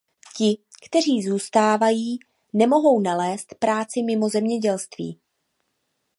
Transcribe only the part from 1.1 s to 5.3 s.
zůstávají, nemohou nalézt práci mimo zemědělství.